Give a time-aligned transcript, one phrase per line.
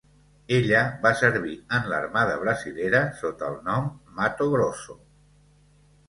[0.55, 4.97] Ella va servir en l'Armada brasilera sota el nom "Mato Grosso".